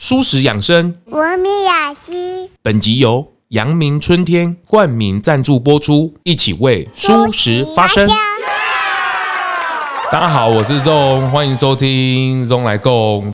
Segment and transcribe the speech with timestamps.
[0.00, 2.48] 蔬食养生，文明雅集。
[2.62, 8.08] 本集由阳明春天冠名赞助播出，一起为舒食发声。
[10.12, 13.32] 大家好，我是 ZONG，欢迎收听 ZONG 来共。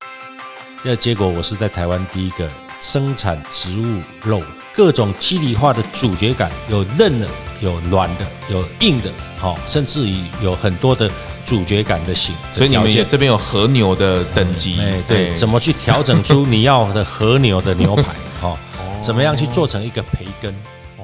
[0.83, 2.51] 这结果，我是在台湾第一个
[2.81, 4.43] 生产植物肉，
[4.73, 7.29] 各种肌理化的主角感，有韧的，
[7.65, 9.11] 有软的，有硬的，
[9.41, 11.11] 好，甚至于有很多的。
[11.47, 18.05] 主角感的型，所以你们也这边有和牛的等级，哎，对，怎么去调整出你要的和牛的牛排？
[18.41, 18.57] 哈，
[19.03, 20.55] 怎么样去做成一个培根？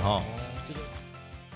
[0.03, 0.19] 哈。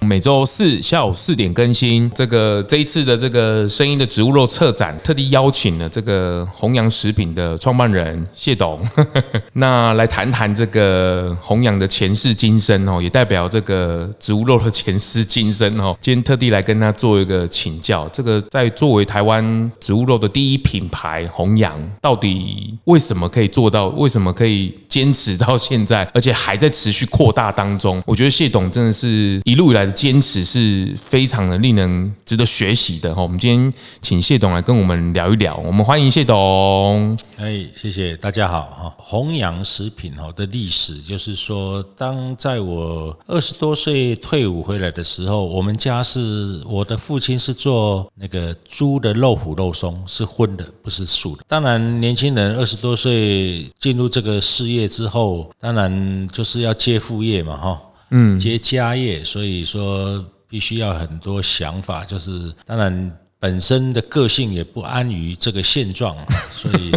[0.04, 2.10] 每周四下午四点更新。
[2.14, 8.86] 这个这一次的这个声音的植物肉策展，特地邀请了这个弘扬食品的创办人谢董，
[9.54, 15.96] 那来谈谈这个弘扬的前世今生哦，也代表这个植物肉的前世今生哦。
[15.98, 23.86] 今天特地来跟他做一个请教，这个在作为台湾植物肉的第一品牌弘扬，到底为什么可以做到？
[23.88, 28.02] 为什么可以坚持到现在，而且还在持续扩大当中？
[28.06, 29.93] 我觉得谢董真的是一路以来的。
[29.94, 33.22] 坚持是非常的令人值得学习的哈。
[33.22, 35.56] 我们今天请谢董来跟我们聊一聊。
[35.64, 37.16] 我们欢迎谢董。
[37.36, 38.94] 哎，谢谢大家好哈。
[38.98, 51.44] 弘扬食品哈的历史，就是说，当在我二十多岁退伍回来的时候，我们家是我的父亲是做那个猪的肉脯肉松，是荤的，不是素的。
[51.46, 57.80] 当然，年轻人二十多岁进入这个事业之后，当然就是要接副业嘛哈。
[58.10, 66.16] 嗯，接家业，所以说必须要很多想法，就是当然本身的个性也不安于这个现状，
[66.50, 66.92] 所以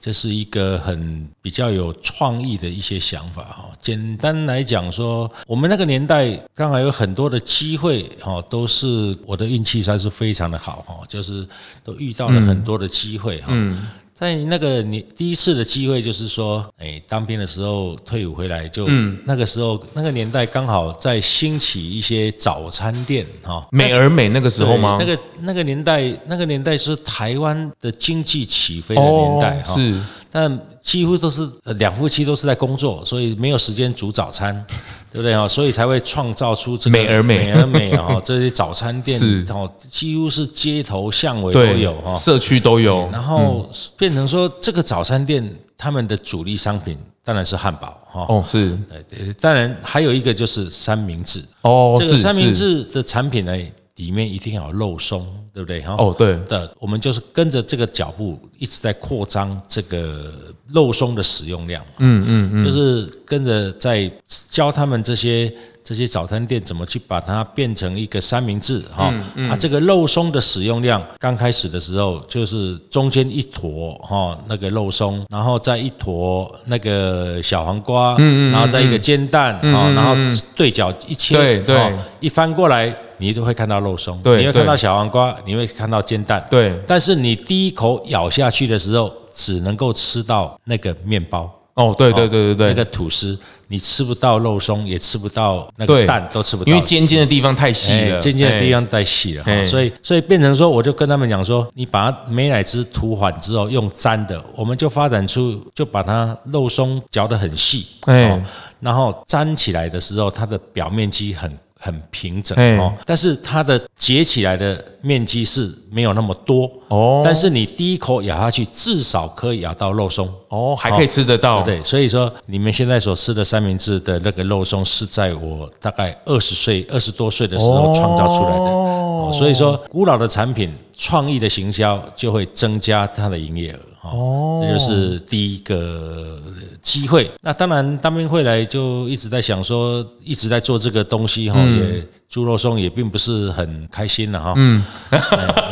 [0.00, 3.70] 这是一个很比较有创意的一些想法哈。
[3.80, 11.46] 简单来讲说，我们那个年代刚好有很多的机会哈，都是我的运气算是非常的好哈，就是
[11.84, 13.48] 都遇到了很多的机会哈。
[13.50, 13.86] 嗯
[14.22, 18.86] 在那个你第一次的机会，就是说，哎，当兵的时候退伍回来，就
[19.24, 24.96] 那个时候那个年代刚好在兴起一些早餐店，哈，美而美那个时候吗？
[25.00, 30.00] 那个那个年代，那个年代是台湾的经济起飞的年代，哈，是。
[30.34, 34.64] 但几乎都是两夫妻都是在工作，所以没有时间煮早餐，
[35.12, 35.46] 对不对啊？
[35.46, 38.18] 所以才会创造出这个美而美、美而美啊！
[38.24, 43.06] 这些早餐店是哦，几乎是街头巷尾都有哈，社区都有。
[43.12, 48.24] 然后变成说，这个早餐店他们的主力商品当然是汉堡哈。
[48.28, 53.54] 哦，是对对，当然还有一个就是三明治哦，这个三明治的产品呢，
[53.96, 55.26] 里面一定要有肉松。
[55.54, 55.82] 对不对？
[55.82, 60.32] 哈哦，对的，我们就是跟着这个脚步一直在扩张这个
[60.68, 61.84] 肉松的使用量。
[61.98, 64.10] 嗯嗯嗯，就是跟着在
[64.48, 65.52] 教他们这些
[65.84, 69.10] 这些早餐店怎么去把它变成一个三明治哈。
[69.12, 80.14] 嗯嗯，啊，这个肉松的使用量刚开始的时候就是中间一坨哈那个肉松，然后再一坨那个小黄瓜，嗯嗯，然后再一个煎蛋，哈，然后
[80.56, 82.96] 对角一切，对对，一翻过来。
[83.22, 86.76] 你都会看到肉松，对，你会看到小黄瓜，你会看到煎蛋，对。
[86.88, 91.48] 但是你第一口咬下去的时候，只能够吃到那个面包。
[91.74, 93.38] 哦，对对对对对，那个吐司，
[93.68, 99.64] 你吃不到肉松，也吃不到那个蛋，都吃不到，因为尖尖的地方太细了，尖尖的地方太细了。
[99.64, 108.42] 所以所以变成说，我就跟他们讲说，你把它美乃滋涂缓之后，用粘的，我们就发展出，就把它肉松嚼得很细，哎，
[108.80, 111.50] 然后粘起来的时候，它的表面积很。
[111.84, 117.20] 很平整哦，但是它的结起来的面积是没有那么多哦。
[117.24, 121.84] 但是你第一口咬下去，至少可以咬到肉松哦，还可以吃得到，对对？
[121.84, 129.01] 所以说，你们现在所吃的三明治的那个肉松，是在我大概二十岁、二十多岁的时候创造出来的哦。
[129.32, 133.78] 所以说，古老的产品，创意的行销就会增加它的营业额
[134.08, 134.60] 哦。
[134.62, 136.38] 这就是第一个。
[136.82, 144.52] 机会，那当然，当兵会来就一直在想说，一直在做这个东西哈，也猪肉松也并不是很开心了哈。
[144.56, 144.84] 嗯，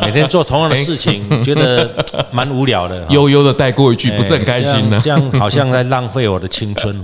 [0.00, 1.90] 每天做同样的事情，觉得
[2.30, 6.96] 蛮无聊的， 悠悠的带过一句，不是很开心的，这样 好像在浪费我的青春，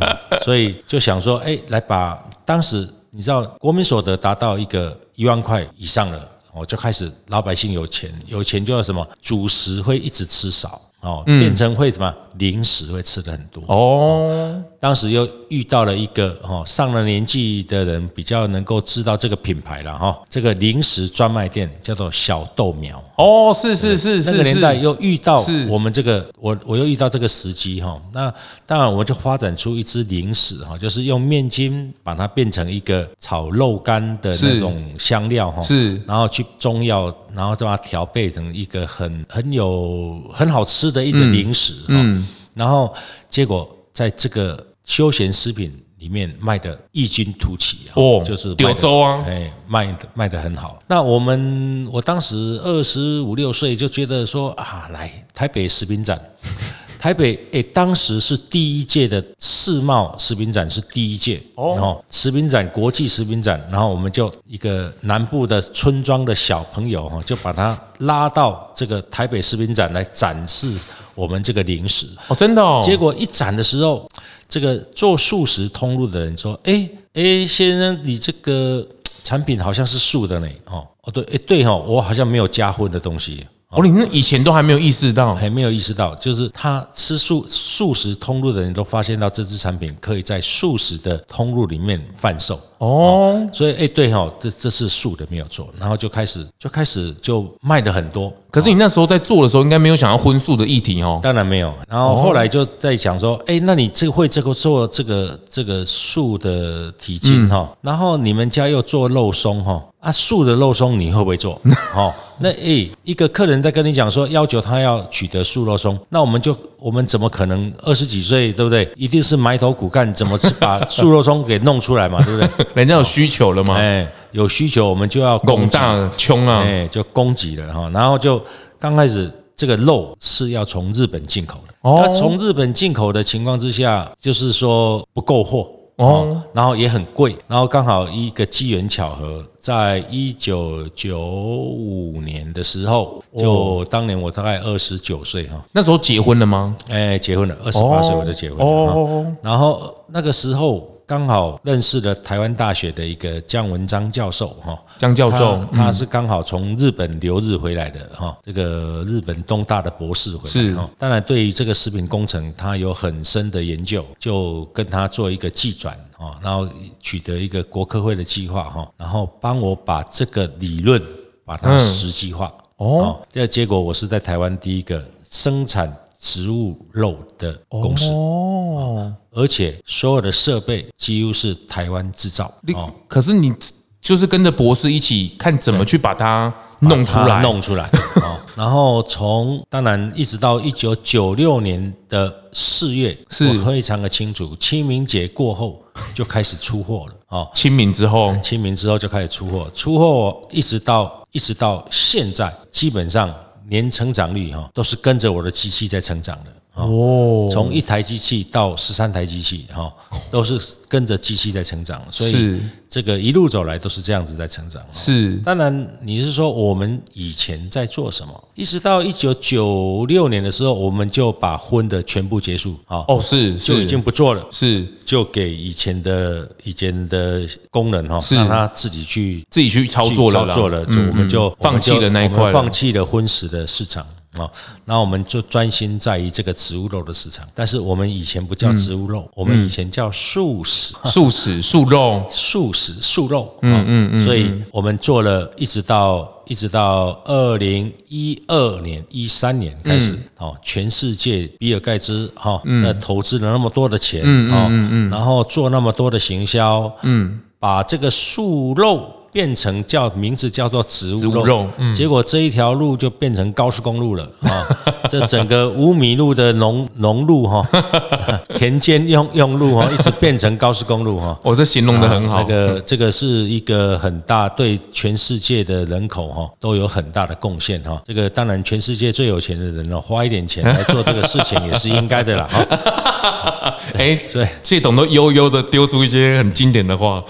[0.45, 10.81] 所以就想说，哎，来把当时你知道国民所得达到一个一万块以上了，我就开始老百姓有钱，有钱就要什么主食会一直吃少。
[11.01, 14.63] 哦，变成会什么零食会吃的很多哦。
[14.79, 20.17] 当时又遇到了一个哦，上了年纪的人比较能够知道这个品牌了哈。
[20.29, 24.31] 这个零食专卖店叫做小豆苗哦，是是是是。
[24.31, 28.01] 那个年代又遇到我们这个，我我又遇到这个时机哈。
[28.13, 28.33] 那
[28.65, 42.26] 当然我就发展出一支零食哈，就是用面筋把它变成一个炒肉干的那种香料哈，是，然后去中药，然后再把它调配成一个很很有很好吃的一个零食哈。
[42.57, 42.93] 然后
[43.29, 50.83] 结果在这个休闲食品里面卖的异军突起哦，就是柳州啊，哎，卖的卖的很好。
[50.89, 56.21] 那我们我当时二十五六岁就觉得说啊，来台北食品展。
[56.99, 62.03] 台北诶，当时是第一届的世贸食品展，是第一届哦。
[62.11, 70.73] 食品展，国际食品展，然后我们就一个南部的村庄的小朋友哈，就把他拉到这个台北食品展来展示
[71.17, 72.81] 我们这个零食哦，真的哦。
[72.85, 74.09] 结果一展的时候，
[74.49, 78.87] 这个做素食通路的人说：“哎哎，先生，你这个
[79.25, 83.45] 产品好像是素的呢。”哦哦，对，哎对哈，我好像没有加荤的东西。
[83.71, 98.33] 哦，你那以前都还没有意识到，还没有意识到，就是他吃素素食通路的人都发现到这支产品可以在素食的通路里面贩售哦，所以哎，对哈，这这是素的没有错，然后就开始就开始就卖的很多。
[98.51, 101.73] 可是你那时候在做的时候，应该没有想要荤素的议题哦，当然没有。
[101.89, 109.83] 然后后来就在想说，哎，那你这个会这个做这个这个素的体筋哈，然后你们家又做肉松哈。
[110.01, 111.61] 啊，素的肉松你会不会做？
[111.93, 118.89] 哦，那诶，一个客人在跟你讲说要求他要取得素肉松，那我们就我们怎么可能二十几岁对不对？
[118.95, 122.66] 一定是埋头苦干，怎么把素肉松给弄出来嘛，对不对？
[122.75, 123.75] 人家有需求了嘛？
[123.77, 127.91] 哎，有需求我们就要拱大穷啊，哎，就供给了哈。
[127.91, 128.41] 然后就
[128.79, 135.69] 刚开始这个肉是要从日本进口的，那从日本进口的情况之下，就是说不够货。
[135.97, 146.77] 哦，然后也很贵，然后刚好一个机缘巧合，在一九九五年的时候，就当年我大概二十九岁哈，那时候结婚了吗？
[146.91, 148.65] 哎，结婚了，二十八岁我就结婚了。
[148.65, 150.87] 哦，然后那个时候。
[151.07, 166.69] 刚好认识了台湾大学的一个姜文章教授，哈，姜教授，他是刚好从日本留日回来的，哈，这个日本东大的博士回来，是，当然对于这个食品工程，他有很深的研究，就跟他做一个技转，啊，然后
[167.01, 171.01] 取得一个国科会的计划，哈，然后帮我把这个理论
[171.45, 175.97] 把它实际化，哦，这个结果我是在台湾第一个生产。
[176.19, 182.53] 植物肉的公司哦，而且所有的设备几乎是台湾制造。
[182.75, 183.53] 哦，可是你
[184.01, 187.91] 就是跟着博士一起看怎么去把它弄出来，弄出来。
[188.23, 194.55] 哦， 然后从当然一直到一九九六年的四月，是我非常的清楚。
[194.57, 195.81] 清明节过后
[196.15, 197.15] 就开始出货了。
[197.29, 203.35] 哦，清明之后，清明之后就开始出货，出货一直到一直到现在，基本上。
[203.69, 206.53] 年成长率哈都是跟着我的机器在成长的。
[206.77, 209.91] 哦，从一台机器到十三台机器哈，
[210.31, 214.83] 都是跟着机器在成长，所以这个一路走来都是这样子在成长。
[214.93, 218.45] 是，当然你是说我们以前在做什么？
[218.55, 223.03] 一直到一九九六年的时候，我们就把婚的全部结束啊。
[223.09, 227.41] 哦，是，就已经不做了，是，就给以前的以前的
[227.71, 234.07] 工人哈，让他自己去自己去操作了，操作了，就我们就放弃了那一块，放弃了婚食的市场。
[234.39, 234.51] 啊，
[234.85, 237.47] 那我们就专心在于这个植物肉的市场。
[237.55, 243.55] 但是我们以前不叫植物肉，嗯、我们以前叫素食、素食、素肉、 素食、素肉。
[243.63, 244.25] 嗯嗯嗯。
[244.25, 259.13] 所以我们做了一直到一直到二零一二年、一三年开始，哦、嗯，全世界比尔盖茨哈，那投资了那么多的钱，嗯嗯嗯，然后做那么多的行销，嗯，把这个素肉。
[259.37, 264.67] 变成叫名字叫做植物肉，结果这一条路就变成高速公路了啊！
[265.11, 267.63] 这整个五米路的农农路哈，
[268.57, 271.39] 田间用用路哈，一直变成高速公路哈。
[271.43, 272.39] 我这形容的很好。
[272.41, 278.01] 那个这个是一个很大对全世界的人口哈都有很大的贡献哈。
[278.07, 282.49] 这个当然全世界最有钱的人呢，花一点钱来做这个事情也是应该的啦。
[283.99, 287.23] 哎，对，谢董都悠悠的丢出一些很经典的话。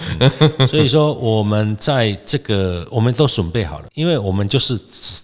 [0.69, 1.96] 所以说我们在。
[1.97, 4.79] 在这个，我们都准备好了，因为我们就是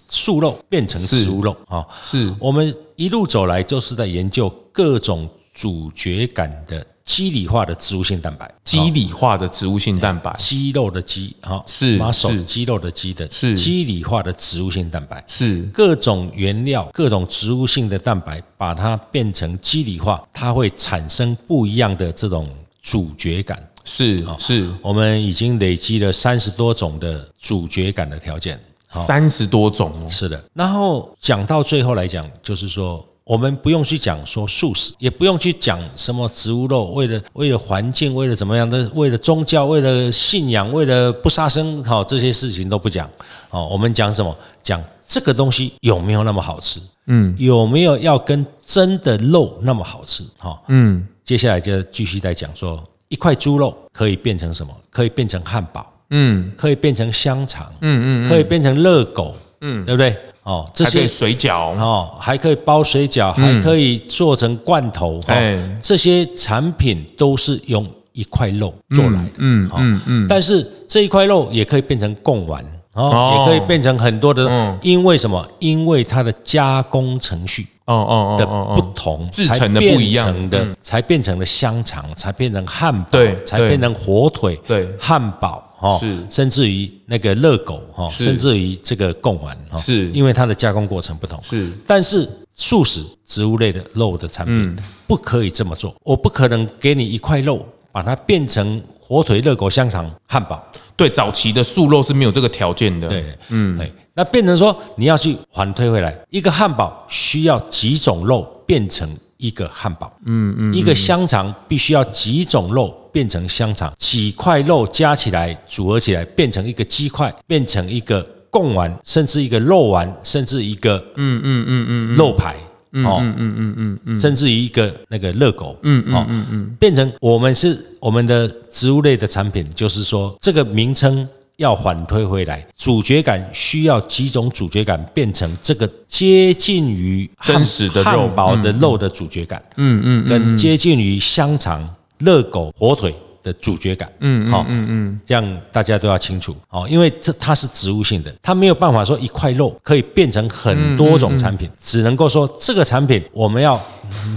[0.09, 13.53] 素肉变成植物肉啊，是，我们一路走来就是在研究各种主角感的肌理化的植物性蛋白，肌理化的植物性蛋白，肌肉的肌，哈，是，把手肌肉的肌的，是。
[13.53, 15.61] 肌理化的植物性蛋白，是。
[15.71, 22.49] 各种原料，各种植物性的蛋白，把它变成肌理化，它会产生不一样的这种
[22.81, 23.61] 主角感。
[23.83, 28.59] 是是，我们已经累积了三十多种的主角感的条件，
[28.89, 30.41] 三十多种哦，是的。
[30.53, 43.09] 然后讲到最后来讲，就是说，我们不用去讲说素食，也不用去讲什么植物肉，为了为了环境，为了怎么样的，为了宗教，为了信仰，为了不杀生，好，这些事情都不讲。
[43.49, 44.35] 哦，我们讲什么？
[44.63, 46.79] 讲这个东西有没有那么好吃？
[47.07, 50.23] 嗯，有没有要跟真的肉那么好吃？
[50.37, 51.05] 哈，嗯。
[51.25, 54.73] 接下来就继续再讲说，一块猪肉可以变成什么？
[54.89, 60.17] 可以变成汉堡，嗯，可以变成香肠，嗯嗯，可以变成热狗，嗯，对不对？
[60.41, 61.77] 哦，这些水饺。
[61.77, 72.65] 哦，还可以包水饺，还可以做成罐头，哦，这些产品都是用一块肉做来的，嗯嗯嗯，但是这一块肉也可以变成贡丸。
[72.93, 75.45] 哦，也可以变成很多的，因为什么？
[75.59, 80.49] 因为它的加工程序哦哦的不同，制成的不一样。
[80.49, 90.09] 的，才变成了香肠，才变成汉堡，对，才变成火腿，对，汉堡哦，是，甚至于那个热狗哈，甚至于这个贡丸哈，是。
[90.11, 100.63] 因为它的加工过程不同，是，但是素食植物类的肉的产品不可以这么做，我不可能给你一块肉，把它变成火腿、热狗、香肠、汉堡。
[100.95, 103.09] 对，早期的素肉是没有这个条件的。
[103.09, 103.77] 对，嗯，
[104.13, 110.09] 那变成说你要去反推回来，一个汉堡需要几种肉变成一个汉堡？
[110.25, 113.91] 嗯嗯，一个香肠必须要几种肉变成香肠？
[113.97, 122.55] 几块肉加起来组合起来变成一个鸡块，变成一个贡丸，甚至一个肉丸，甚至一个嗯嗯嗯嗯肉排。
[123.03, 138.27] 哦，嗯嗯嗯嗯嗯，甚至于一个那个热狗，嗯嗯嗯嗯，变成我们是我们的植物类的产品，就是说这个名称要反推回来，主角感需要几种主角感变成这个接近于真实的肉。
[138.27, 141.87] 汉堡的肉的主角感，嗯嗯，跟接近于香肠、
[142.19, 143.15] 热狗、火腿。
[143.43, 153.79] 的主角感，嗯，好，嗯嗯，这样大家都要清楚，哦，因为这它是植物性的，它没有办法说一块肉可以变成很多种产品，只能够说这个产品我们要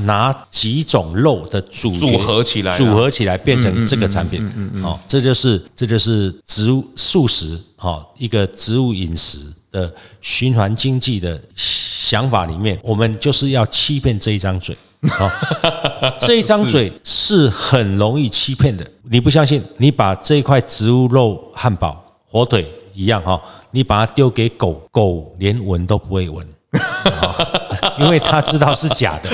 [0.05, 9.39] 拿几种肉的组组合起来，组合起来变成这个产品，嗯嗯，哦，这就是这就是植物素食，哈，一个植物饮食
[9.71, 14.77] 的循环经济的想法里面，我们就是要欺骗这一张嘴。
[15.09, 15.31] 好，
[16.19, 18.87] 这一张嘴是很容易欺骗的。
[19.05, 19.63] 你不相信？
[19.77, 26.47] 你把这一块植物肉汉堡、火腿一样哈，你把它丢给狗狗，连闻都不会闻，
[27.99, 29.31] 因为他知道是假的。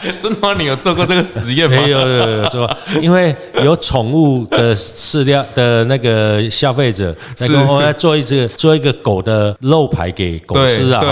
[0.20, 0.54] 真的吗？
[0.56, 1.76] 你有做过这个实验吗？
[1.76, 2.70] 没有，有有做，
[3.02, 11.02] 因为有宠物的饲料的那个消费者，那个我要做一只做一个狗的肉排给狗吃啊，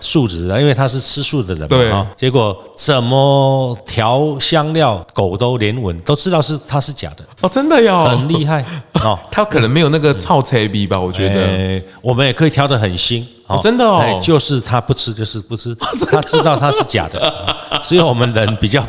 [0.00, 8.64] 素质啊，因为他是吃素的人嘛，啊，结果怎么调香料，狗都连闻都知道是它是假的哦，真的哟，很厉害
[9.04, 10.98] 哦， 他可能没有那个臭菜逼吧？
[10.98, 13.24] 我觉得，我们也可以调的很腥。
[13.56, 15.74] 哦，真的哦，就是他不吃，就是不吃，
[16.10, 17.32] 他知道他是假的，
[17.82, 18.82] 只有我们人比较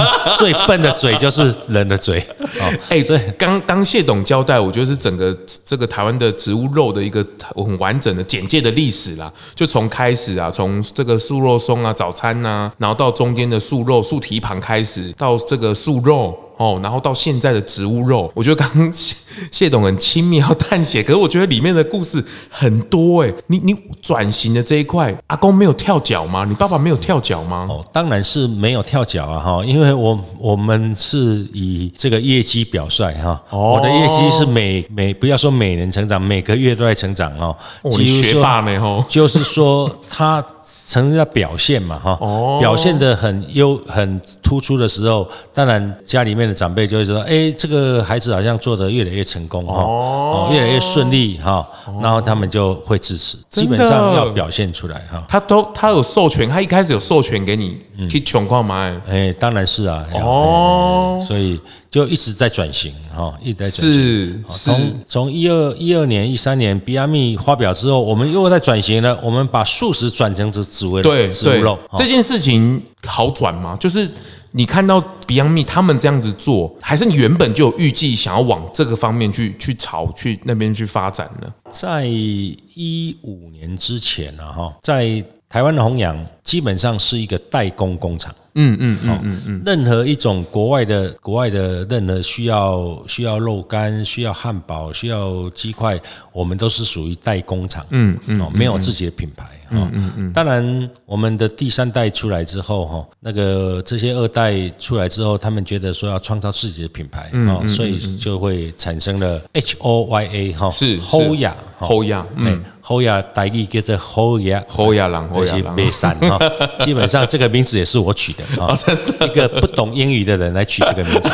[0.38, 2.24] 最笨的嘴就是人的嘴。
[2.88, 16.36] 哎，对，刚当谢董交代，我觉得是整个这个台湾的植物肉的一个很完整的简介的历史啦，就从开始啊，从这个素肉松啊，早餐呐、啊，然后到中间的素肉素蹄膀开始，到这个素肉。
[16.58, 19.16] 哦，然后到现在的植物肉，我觉得刚刚谢
[19.50, 23.32] 谢董很轻描淡写，可是我觉得里面的故事很多哎。
[23.48, 26.44] 你你转型的这一块，阿公没有跳脚吗？
[26.46, 27.66] 你爸爸没有跳脚吗？
[27.68, 33.42] 哦，当然是没有跳脚啊哈，因为我我们是以这个业绩表率哈。
[33.48, 37.56] 哦，我的业绩是每每不要说每年成长，每个月都在成长哦。
[37.82, 38.60] 你学霸
[39.08, 40.44] 就是说他。
[40.88, 42.18] 成人的表现嘛，哈，
[42.60, 51.66] 表现得很优、很突出的时候，当然家里面的长辈就会说，哎，这个孩子好像做得越来越成功，哈，哦，越来越顺利，哈，
[52.00, 55.22] 然后他们就会支持，基本上要表现出来，哈。
[55.28, 57.78] 他都他有授权，他一开始有授权给你
[58.08, 58.94] 去穷矿吗？
[59.08, 61.60] 哎，当然是啊，哦，所以。
[61.92, 63.92] 就一直在转型，哈，一直在转型。
[63.92, 69.20] 是，从从一二一二年、一三年 Beyond Meat 发表之后，我们又在转型了。
[69.22, 73.76] 我们把素食转成植植物对植物肉，这件事情好转吗？
[73.78, 74.10] 就是
[74.52, 81.52] 你看到 Beyond Meat 他们这样子做，还是你原本就有预计想要往这个方面去去朝去那边去发展呢？
[81.70, 88.34] 在一五年之前呢，哈，在台湾的弘洋基本上是一个代工工厂。
[88.54, 95.98] 嗯嗯嗯嗯嗯，任何一种国外的国外的任何需要需要肉干、需要汉堡、需要鸡块，
[96.32, 97.86] 我们都是属于代工厂。
[97.88, 99.46] 嗯嗯，哦，没有自己的品牌。
[99.70, 100.32] 嗯嗯嗯。
[100.34, 112.62] 当然，我们的第三代出来之后，哈，那个这些二代出来之后，他们觉得说要创造自己的品牌，嗯，所以就会产生了 H O Y A 哈，是 Hoya，Hoya，嗯。
[112.84, 118.76] 侯亚代意叫做侯亚，侯亚郎，这些北山哈，基本上这个名字也是我取的啊，
[119.20, 121.30] 一个不懂英语的人来取这个名字。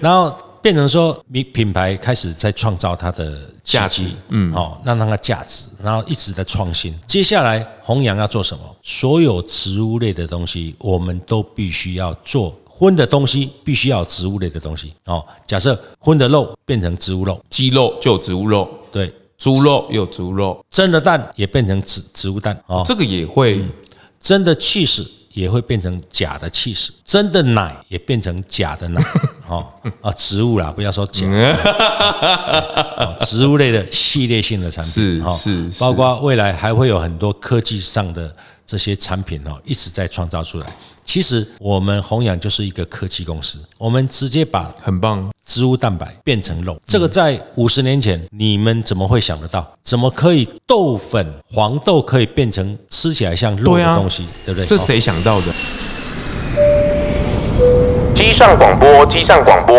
[0.00, 6.94] 然后变成说，你品牌开始在创造它的价值，嗯，哦，让它的价值，然后一直在创新。
[7.06, 8.62] 接下来，弘扬要做什么？
[8.82, 14.92] 所有植物类的东西，我们都必须要做荤的东西，必须要植物类的东西。
[15.04, 18.79] 哦，假设荤的肉变成植物肉，鸡肉就有植物肉，对，
[19.40, 23.60] 猪肉有猪肉，蒸的蛋也变成植植物蛋，啊，这个也会
[24.20, 25.10] 蒸的气死。
[25.32, 29.00] 也会变成假的气死，真的奶也变成假的奶，
[29.46, 29.64] 哦。
[30.00, 31.24] 啊，植物啦，不要说假，
[33.24, 34.92] 植物类的系列性的产品，
[35.32, 38.34] 是是，包括未来还会有很多科技上的
[38.70, 40.66] 这些产品哦，一直在创造出来。
[41.04, 46.80] 其实我们弘扬就是一个科技公司，我们直接把很棒植物蛋白变成肉。
[46.86, 49.68] 这个在五十年前你们怎么会想得到？
[49.82, 54.24] 怎么可以豆粉黄豆可以变成吃起来像肉的东西？
[54.46, 54.64] 对不对？
[54.64, 55.46] 是谁想到的？
[58.14, 59.76] 机上广播，机上广播，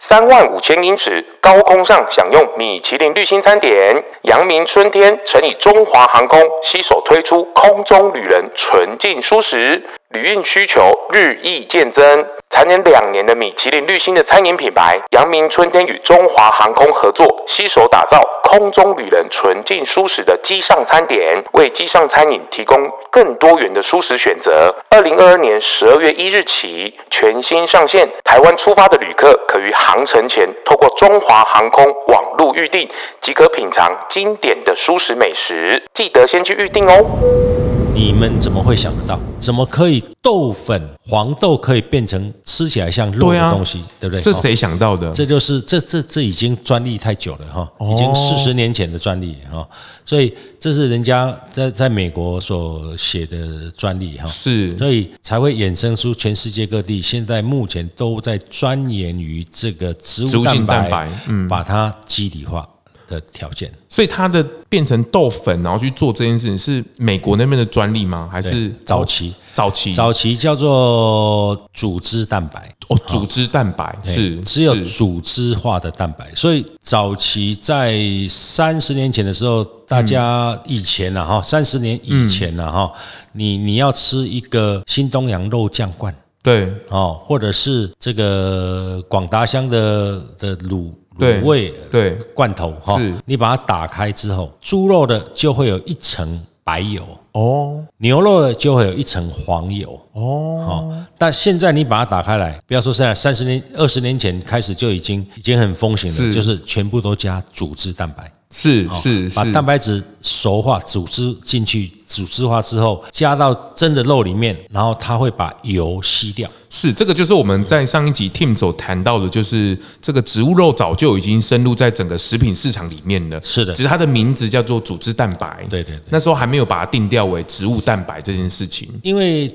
[0.00, 4.04] 三万五千英尺高空上享用米其林绿星餐点。
[4.22, 9.82] 阳明春天曾以中华航空携手推出空中旅人纯净舒适。
[10.10, 22.76] 旅运需求日益渐增，蝉联两年的米其林绿星的餐饮品牌阳明春天与中华航空合作，携手打造空中旅人纯净舒适的机上餐点，为机上餐饮提供
[23.10, 24.74] 更多元的舒适选择。
[24.90, 32.88] 二零二二年十二月一日起全新上线，台湾出发的旅客可于航程前透过中华航空网路预订，
[33.20, 35.82] 即可品尝经典的舒食美食。
[35.94, 37.71] 记得先去预订哦。
[37.94, 39.20] 你们怎么会想得到？
[39.38, 43.82] 怎么可以豆粉黄豆可以变成吃起来像肉的东西？
[44.00, 44.22] 对，不对？
[44.22, 45.12] 是谁想到的？
[45.12, 49.68] 这就是这这这已经专利太久了哈，已经四十年前的专利哈，
[50.06, 62.66] 所以这是人家在在美国所写的专利哈，是，所以才会衍生出全世界各地现在目前都在钻研于这个植物蛋白，嗯，把它基底化。
[63.12, 68.28] 的条件，所以它的变成豆粉，然后去做这件事情，是美国那边的专利吗？
[68.32, 69.34] 还是早期？
[69.54, 77.94] 早期早期叫做组织蛋白哦，组织蛋白是只有组织化的蛋白，所以早期在
[78.30, 82.92] 三十年前的时候，大家以前啊哈，三十年以前啊哈，
[83.32, 90.90] 你你要吃一个新东阳肉酱罐，对哦，或者是这个广达香的的卤。
[91.18, 92.12] 卤味对。
[92.34, 97.06] 罐头哈，你把它打开之后，猪肉的就会有一层白油。
[97.32, 99.98] 哦，牛肉的就会有一层黄油。
[100.12, 100.64] 哦。
[100.66, 108.30] 好但现在你把它打开来，不要说现在三十年、二十年前开始就已经已经很风行了，就是全部都加组织蛋白。
[108.54, 116.48] 是是，把蛋白质熟化、组织进去，组织化之后加到真的肉里面，然后它会把油吸掉。
[116.68, 123.40] 是，这个就是我们在上一集 Tim 所谈到的，就是这个植物肉早就已经深入在整个食品市场里面了。
[123.42, 125.64] 是的，只是它的名字叫做组织蛋白。
[125.70, 128.86] 对对对，那时候还没有把它定调为植物蛋白这件事情。
[129.02, 129.50] 因为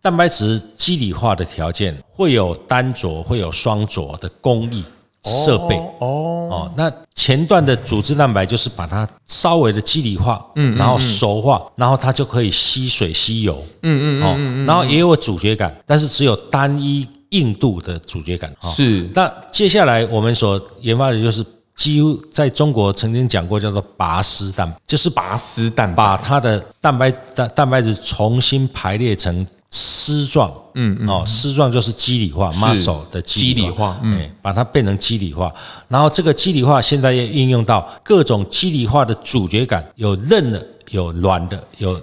[0.00, 4.82] 蛋白质基理化的条件会有单着、会有双着的工艺。
[5.24, 5.76] 设备。
[5.98, 19.08] 哦哦，那前段的组织蛋白就是把它稍微的肌理化，嗯，然后熟化，然后它就可以吸水吸油，嗯嗯哦，然后也有主角感，但是只有单一硬度的主角感，是。
[19.14, 21.44] 那接下来我们所研发的就是
[21.76, 29.46] 几乎在中国曾经讲过叫做拔丝蛋，就是拔丝蛋，把它的蛋白蛋蛋白质重新排列成。
[29.70, 35.52] 丝状，嗯，哦，丝状就是肌理化，muscle 的肌理化，嗯，把它变成肌理化，
[35.88, 42.00] 然后这个肌理化现在也应用到各种肌理化的主角感，有韧的，有软的，有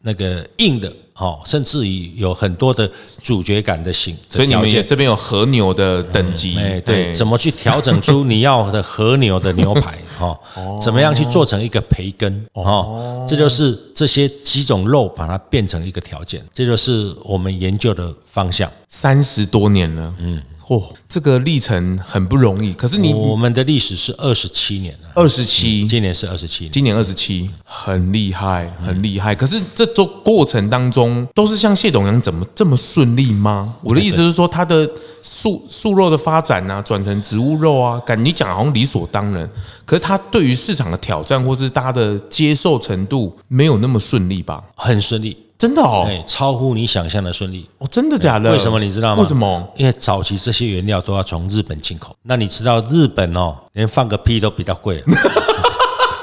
[0.00, 0.90] 那个硬的。
[1.20, 2.90] 哦，甚至于有很多的
[3.22, 9.98] 主角感的型，所以你们也这边有和牛的等级，哎，对，怎么去调整出你要的和牛的牛排？
[10.18, 10.38] 哈，
[10.80, 12.46] 怎么样去做成一个培根？
[12.54, 18.70] 哦，这就是这些几种肉把它变成一个条件，这就是我们研究的方向。
[18.88, 20.42] 三十多年了，嗯。
[20.70, 22.72] 哦，这个历程很不容易。
[22.72, 29.34] 可是你我们的历史是二十七年了，二十七，今年是二十七，今年二十七，很厉害，很厉害。
[29.34, 33.74] 可是这做过程当中，都是像谢董阳怎么这么顺利吗？
[33.82, 34.88] 我的意思是说，他的
[35.22, 39.50] 素素肉的发展啊，转成植物肉啊，感你讲好像理所当然。
[39.84, 44.62] 可是他对于市场的挑战，或是大家的接受程度，没有那么顺利吧？
[44.76, 45.36] 很顺利。
[45.60, 47.86] 真的哦，超乎你想象的顺利哦！
[47.90, 48.50] 真的假的？
[48.50, 49.20] 为什么你知道吗？
[49.20, 49.62] 为什么？
[49.76, 55.04] 因为早期这些原料都要从日本进口，那你知道日本哦，连放个屁都比较贵，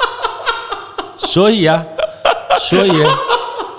[1.15, 1.85] 所以啊，
[2.59, 2.91] 所以，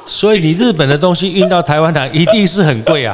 [0.06, 3.12] 所以你日本的东西运到台湾来一定是很贵啊。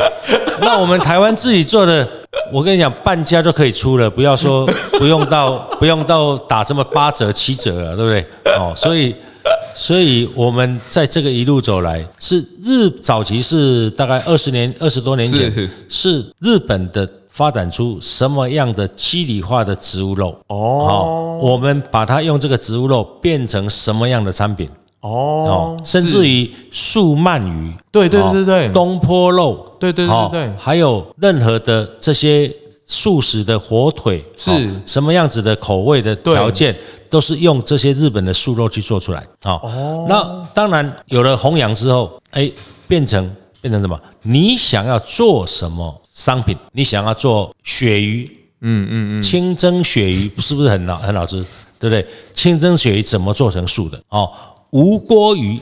[0.60, 2.06] 那我们台湾自己做的
[2.52, 4.66] 我跟你讲，半价就可以出了，不要说
[4.98, 8.54] 不用到不用到打这么八折七折了，对不对？
[8.58, 9.16] 哦，所以
[9.74, 20.38] 所以我们在这个一路走来，是日早期是大概二十年二十多年前，是，是日本的发展出什么样的肌理化的植物肉。
[20.46, 24.68] 哦，我们把它用这个植物肉变成什么样的产品？
[25.00, 32.50] 哦，甚至于素鳗鱼，对对对对，东坡肉，对对对对，还有任何的这些
[32.86, 34.50] 素食的火腿，是
[34.86, 36.76] 什么样子的口味的条件，
[37.08, 39.26] 都是用这些日本的素肉去做出来。
[39.44, 42.50] 哦，那当然有了弘扬之后，哎，
[42.86, 43.98] 变成变成什么？
[44.22, 46.56] 你想要做什么商品？
[46.72, 48.24] 你想要做鳕鱼？
[48.60, 51.44] 嗯嗯嗯，清蒸鳕鱼是不是很好很好吃？
[51.78, 52.06] 对不对？
[52.34, 54.00] 清蒸鳕鱼怎么做成素的？
[54.08, 54.30] 哦。
[54.70, 55.60] 无锅鱼，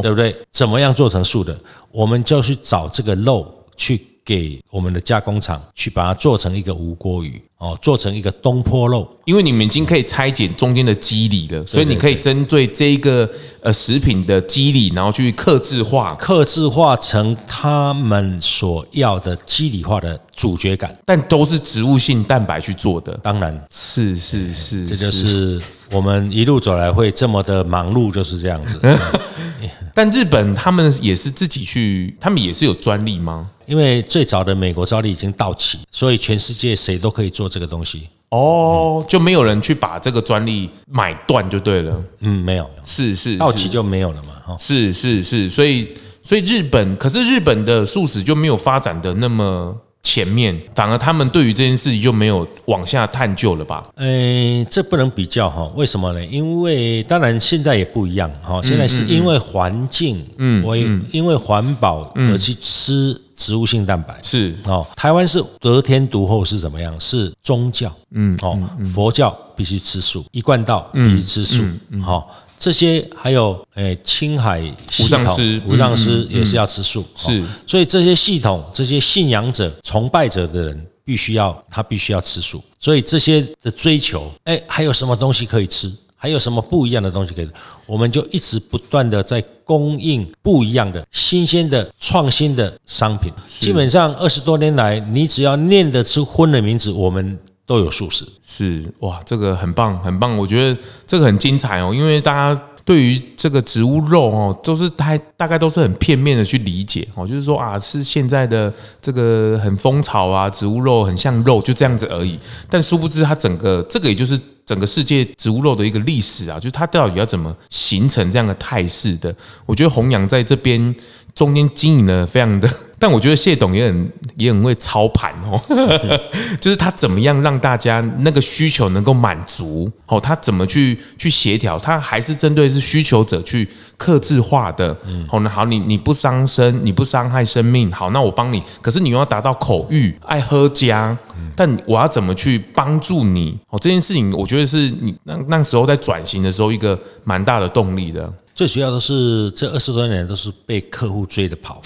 [0.00, 0.34] 对不对？
[0.50, 1.54] 怎么样做成素的？
[1.92, 9.08] 我们就去找这个肉，去给我们的加工厂去把它做成一个无锅鱼哦，做成一个东坡肉。
[9.24, 13.28] 因为你们已经可以拆解中间的机理了，所以你可以针对这一个
[13.62, 20.94] 呃食品的机理，然后去克制化，克制化成他们所要的机理化的主角感。
[21.04, 25.62] 但都是植物性蛋白去做的，当然是是是，这就是。
[25.92, 28.80] 我们一路走来会这么的忙碌，就是这样子。
[29.94, 33.48] 但日本他们也是自己去，他们也是有专利吗？
[33.66, 38.08] 因为最早的美国专利已经到期，所以全世界谁都可以做这个东西。
[38.30, 42.02] 哦，就没有人去把这个专利买断就对了。
[42.20, 44.30] 嗯，没有，是是到期就没有了嘛。
[44.44, 45.88] 哈，是是是，所以
[46.22, 49.76] 所以日本，可是日本的素食就没有发展的那么。
[50.06, 53.82] 前面反而他们对于这件事情就没有往下探究了吧？
[53.96, 56.24] 诶，这不能比较哈，为什么呢？
[56.26, 64.86] 因为当然现在也不一样哈，现在是因为环境，嗯，为因为环保而去吃植物性蛋白是哦。
[64.94, 66.94] 台湾是得天独厚是怎么样？
[67.00, 68.56] 是宗教，嗯哦，
[68.94, 71.64] 佛教必须吃素，一贯道必须吃素，
[72.00, 72.24] 哈。
[72.58, 82.62] 这些还有诶，青海系统，无上师，五藏师也是要吃素，是，所以这些系统、这些信仰者、崇拜者的人，必须要他必须要吃素。
[82.80, 85.92] 所以这些的追求，诶，还有什么东西可以吃？
[86.16, 87.48] 还有什么不一样的东西可以？
[87.84, 93.30] 我们就一直不断的在供应不一样的、新鲜的、创新的商品。
[93.46, 97.38] 基本上二十多年来，你只要念得出荤的名字，我们。
[97.66, 101.92] 都有素食，是哇，这个很棒，很棒，我觉得这个很精彩哦。
[101.92, 112.38] 因为大家对于这个植物肉哦，都是太大概都是很片面的去理解哦，就是说啊，是现在的这个很风潮啊，植物肉很像肉，就这样子而已。
[112.70, 119.34] 但殊不知，它整个这个也就是整个世界植物肉的一个历史啊，就是它到底要怎么形成这样的态势的？
[119.66, 120.94] 我觉得弘扬在这边
[121.36, 122.68] 中间经营了非常的。
[122.98, 125.60] 但我觉得谢董也很也很会操盘哦，
[126.58, 133.68] 就是他怎么样让大家那个需求能够满足哦，他怎么去去协调，他还是针对是需求者去
[133.98, 134.96] 克制化的。
[135.28, 138.62] 好，那好，你你不伤身，你不伤害生命，好，那我帮你。
[138.80, 141.14] 可是你又要达到口欲爱喝家，
[141.54, 143.58] 但我要怎么去帮助你？
[143.68, 148.32] 哦，这件事情我觉得是你那那时候在转型的时候一个蛮大的动力的。
[148.56, 151.78] 最主要的是这二十多年都是被客户追着跑。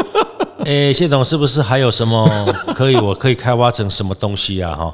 [0.64, 2.26] 哎，谢总，是不是还有什么
[2.74, 4.74] 可以我可以开发成什么东西啊？
[4.74, 4.90] 哈，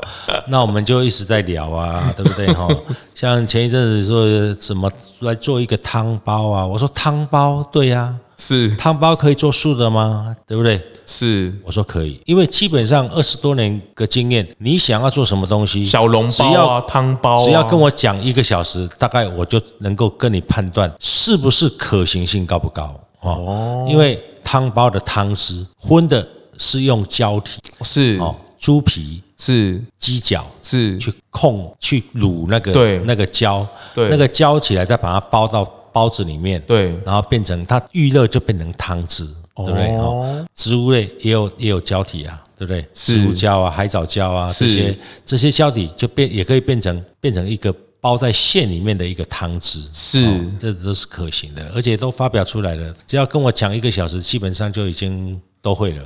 [0.49, 2.47] 那我们就一直在聊啊， 对不对？
[2.53, 2.69] 哈，
[3.15, 8.75] 像前一阵子说什么来做一个汤包啊，我说汤包，对呀，是。
[8.75, 10.35] 汤包可以做素的吗？
[10.47, 10.83] 对不对？
[11.07, 22.99] 是，我说可以，因为基本上二十多年的经验，你想要做什么东西，小笼包啊，汤包，只要跟我讲一个小时，大概我就能够跟你判断是不是可行性高不高。
[23.21, 24.21] 哦，因为。
[24.45, 26.27] 汤包的汤汁荤的
[26.59, 28.19] 是用胶体，是。
[28.19, 29.81] 哦，猪皮是。
[30.01, 30.99] 鸡脚是。
[30.99, 32.99] 去控去卤那个对。
[33.05, 34.09] 那个胶，对。
[34.09, 39.25] 那个胶起来再把它包到包子里面，对，然后变成它预热就变成汤汁，
[39.57, 39.97] 对不对？
[39.97, 42.85] 哦，植物类也有也有胶体啊，对不对？
[42.95, 47.75] 植物胶啊，海藻胶啊，这些这些胶体就变也可以变成变成一个。
[48.03, 50.27] 包在馅里面的一个汤汁是，
[50.59, 52.93] 这都是可行的，而且都发表出来了。
[53.07, 56.05] 只要跟我讲一个小时，基本上就已经都会了。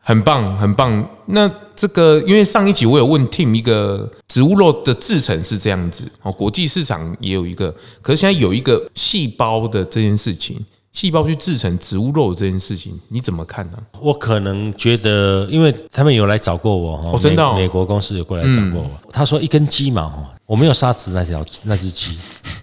[0.00, 1.08] 很棒，很棒。
[1.26, 10.64] 那这个，因为上一集我有问 Tim 一个植物肉的制成是这样子哦，国际市场也有一个，可是现在有一个细胞的这件事情。
[10.92, 13.76] 细胞去制成植物肉这件事情，你怎么看呢？
[14.00, 18.90] 我可能觉得，因为他们有来找过我哈，真的，美国公司有过来找过我。
[19.12, 22.16] 他说一根鸡毛，我没有杀死那条那只鸡，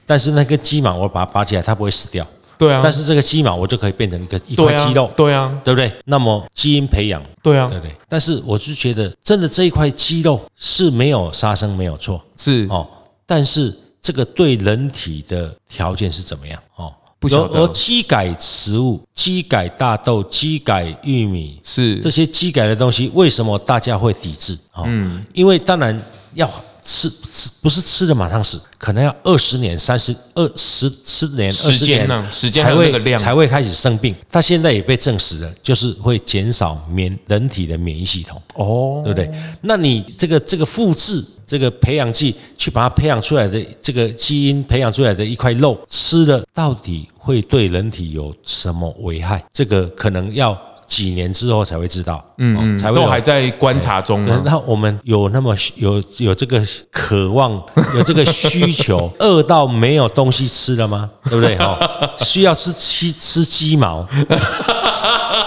[0.07, 2.25] 但是那根鸡毛我把它拔起来，它不会死掉。
[2.57, 5.91] 对啊，但是这个鸡毛我就可以变成一个一块肌肉，对啊，对不对？
[6.05, 7.95] 那么基因培养，对啊，对不对？
[8.07, 12.87] 但是我就觉得，真的这一块肌肉是没有杀生，没有错，是哦。
[13.25, 16.61] 但是这个对人体的条件是怎么样？
[16.75, 17.59] 哦，不晓得。
[17.59, 24.57] 而基改食物，基改大豆，基改玉米，是这些基改的东西，为什么大家会抵制？
[24.73, 25.99] 哦，嗯，因为当然
[26.33, 26.49] 要。
[26.83, 34.13] 吃吃不是吃的马上死，可能要二十年、三十二十十年、二十年，时间才会才会开始生病。
[34.31, 38.41] 它现在也被证实了，就是会减少免人体的免疫系统。
[38.55, 39.31] 哦，对不对？
[39.61, 49.43] 那你这个这个复制这个培养剂去把它培养出来的这个基因培养出来的一块肉，吃了到底会对人体有什么危害？
[49.53, 50.59] 这个可能要。
[50.93, 54.39] 几年之后才会知道，嗯嗯，才会都还在观察中呢。
[54.45, 57.51] 那我们有那么有有这个渴望，
[57.97, 61.09] 有这个需求， 饿到没有东西吃了吗？
[61.29, 61.57] 对不对？
[61.57, 61.79] 哈，
[62.21, 64.05] 需要吃鸡吃鸡毛，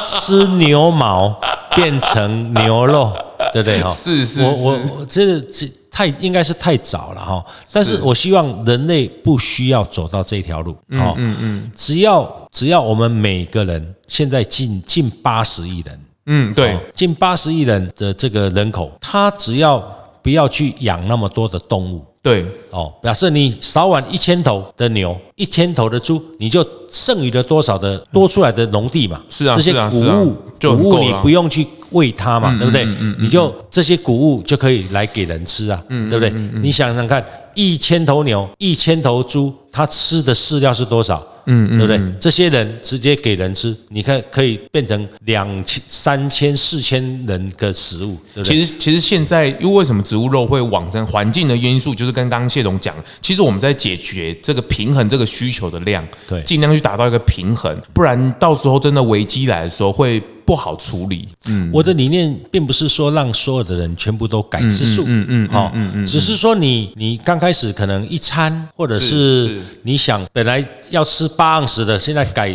[0.05, 1.39] 吃牛毛
[1.77, 3.13] 变成牛肉，
[3.53, 3.81] 对不对？
[3.81, 5.71] 哈，是是，我我我这这。
[5.97, 19.83] 太应该是太早了哈，但是我希望人类不需要走到这条路，哦，嗯嗯，只要只要我们每个人现在近近八十亿人，嗯，对，近八十亿人的这个人口，他只要
[20.21, 22.05] 不要去养那么多的动物。
[22.21, 22.45] 对。
[22.71, 29.23] 哦，表示你少养一千头的牛，一千头的猪，你就剩余的多少的多出来的农地嘛？
[29.31, 32.87] 是啊，这些谷物，谷物你不用去喂它嘛，对不对？
[33.19, 36.31] 你就这些谷物就可以来给人吃啊，对不对？
[36.61, 41.27] 你想想看，一千头牛，一千头猪，它吃的饲料是多少？
[41.49, 41.99] 嗯，对不对？
[42.21, 48.59] 这些人直接给人吃，你看可以变成两千、三千、四千人的食物，对不对？
[48.59, 60.23] 其实，其实现在，因为为什么植物肉会往成环境的因素，就是跟刚刚谢总讲，其实我们在解决这个平衡这个需求的量，对，尽量去达到一个平衡，不然到时候真的危机来的时候会。
[60.47, 61.29] 不好处理。
[61.47, 65.03] 嗯，我的理念并不是说让所有的人全部都改吃素。
[65.07, 72.55] 嗯嗯，好，嗯嗯，只是说你你刚开始可能一餐，或者是你想本来要吃八盎司的，现在改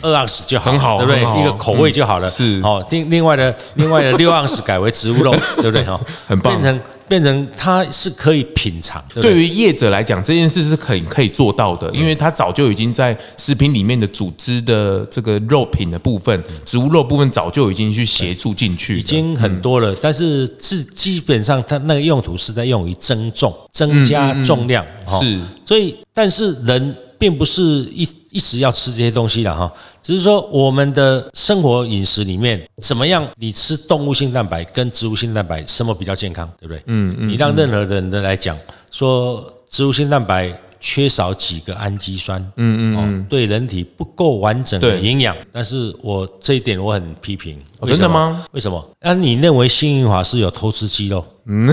[0.00, 1.40] 二盎司就好，很好，对不对？
[1.40, 2.30] 一个口味就好了。
[2.30, 5.82] 是哦，另另外的另外的六盎司改为植物肉，对不对？
[5.84, 6.52] 哈， 很棒。
[6.52, 9.02] 变成变成它是可以品尝。
[9.14, 17.22] 对于业者来讲，这件事是可以可以做到的，因为它早就已经在食品里面的组织的这个肉品的部分，植物肉部分。
[17.32, 19.96] 早就已经去协助进去，已经很多了。
[20.02, 24.84] 但是是基本上，它那个用途是在用于增重、增加重量。
[25.06, 33.24] 是，所以但是人并不是一一直要吃这些东西的哈，只是说我们的生活饮食里面怎么样？
[33.36, 36.50] 你吃动物性蛋白跟植物性蛋白什么比较健康？
[36.58, 36.82] 对不对？
[36.86, 37.28] 嗯嗯。
[37.28, 38.58] 你让任何人的来讲
[38.90, 40.52] 说植物性蛋白。
[40.84, 47.56] 缺少几个氨基酸，嗯嗯，嗯，对人体不够完整的营养，但是我这一点我很批评。
[47.86, 48.44] 真的吗？
[48.50, 48.84] 为什么？
[49.00, 51.24] 那你认为星云华是有偷吃鸡肉？
[51.46, 51.72] 嗯，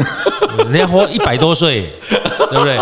[0.60, 1.92] 人家活一百多岁，
[2.52, 2.78] 对不对？